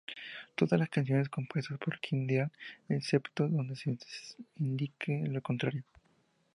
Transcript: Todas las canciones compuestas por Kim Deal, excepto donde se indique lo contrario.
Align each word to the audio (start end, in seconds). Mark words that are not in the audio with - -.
Todas 0.55 0.79
las 0.79 0.89
canciones 0.89 1.29
compuestas 1.29 1.77
por 1.77 1.99
Kim 1.99 2.25
Deal, 2.25 2.51
excepto 2.89 3.47
donde 3.47 3.75
se 3.75 3.95
indique 4.55 5.27
lo 5.27 5.43
contrario. 5.43 5.83